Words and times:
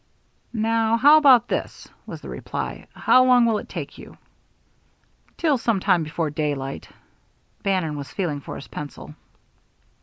"Now, 0.55 0.97
how 0.97 1.17
about 1.19 1.47
this?" 1.47 1.87
was 2.07 2.21
the 2.21 2.29
reply. 2.29 2.87
"How 2.95 3.23
long 3.23 3.45
will 3.45 3.59
it 3.59 3.69
take 3.69 3.99
you?" 3.99 4.17
"Till 5.37 5.59
some 5.59 5.79
time 5.79 6.01
before 6.01 6.31
daylight." 6.31 6.89
Bannon 7.61 7.95
was 7.95 8.11
feeling 8.11 8.39
for 8.41 8.55
his 8.55 8.67
pencil. 8.67 9.13